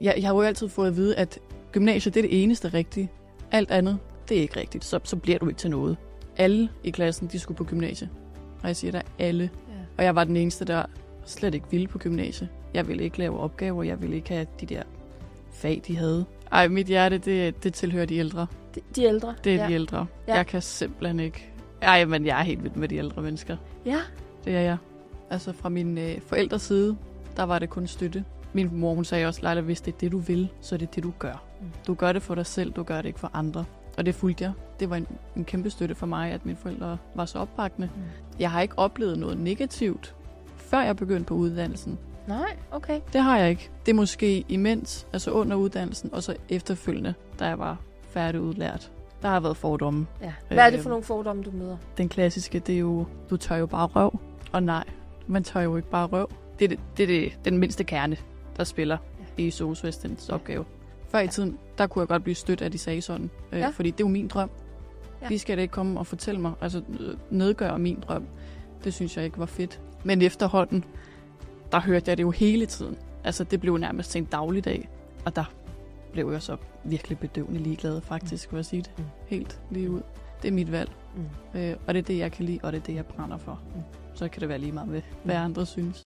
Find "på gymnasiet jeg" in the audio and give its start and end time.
11.88-12.88